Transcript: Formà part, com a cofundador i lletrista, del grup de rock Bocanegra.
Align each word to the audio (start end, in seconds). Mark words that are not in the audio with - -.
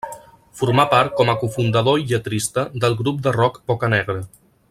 Formà 0.61 0.85
part, 0.93 1.11
com 1.19 1.29
a 1.33 1.35
cofundador 1.43 2.01
i 2.05 2.09
lletrista, 2.13 2.65
del 2.85 2.99
grup 3.03 3.21
de 3.27 3.35
rock 3.39 3.63
Bocanegra. 3.73 4.19